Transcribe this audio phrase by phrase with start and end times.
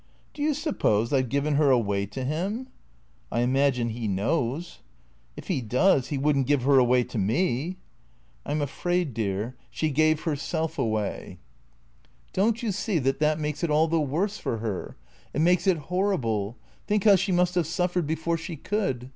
[0.33, 2.69] "Do you suppose I 've given her away to him?""
[3.31, 4.79] I imagine he knows.""
[5.37, 7.77] If he does, he would n't give her away to me.""
[8.47, 11.37] I 'm afraid, dear, she gave herself away."
[12.33, 14.95] 334 THECKEATOES "Don't you see that that makes it all the worse for her?
[15.35, 16.57] It makes it horrible.
[16.87, 19.09] Think how she must have suffered before she could.